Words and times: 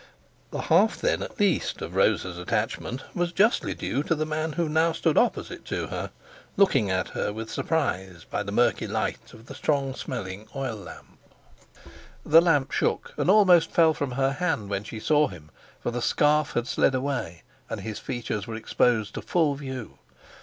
The 0.49 0.61
half 0.61 0.99
then, 0.99 1.21
at 1.21 1.39
least, 1.39 1.79
of 1.83 1.93
Rosa's 1.93 2.39
attachment 2.39 3.03
was 3.13 3.31
justly 3.31 3.75
due 3.75 4.01
to 4.01 4.15
the 4.15 4.25
man 4.25 4.53
who 4.53 4.67
now 4.67 4.93
stood 4.93 5.15
opposite 5.15 5.63
to 5.65 5.89
her, 5.89 6.09
looking 6.57 6.89
at 6.89 7.09
her 7.09 7.31
with 7.31 7.51
surprise 7.51 8.23
by 8.27 8.41
the 8.41 8.51
murky 8.51 8.87
light 8.87 9.31
of 9.31 9.45
the 9.45 9.53
strong 9.53 9.93
smelling 9.93 10.47
oil 10.55 10.75
lamp. 10.75 11.19
The 12.25 12.41
lamp 12.41 12.71
shook 12.71 13.13
and 13.15 13.29
almost 13.29 13.69
fell 13.69 13.93
from 13.93 14.13
her 14.13 14.31
hand 14.31 14.71
when 14.71 14.83
she 14.83 14.99
saw 14.99 15.27
him; 15.27 15.51
for 15.79 15.91
the 15.91 16.01
scarf 16.01 16.53
had 16.53 16.65
slid 16.65 16.95
away, 16.95 17.43
and 17.69 17.81
his 17.81 17.99
features 17.99 18.47
were 18.47 18.55
exposed 18.55 19.13
to 19.13 19.21
full 19.21 19.53
view. 19.53 19.99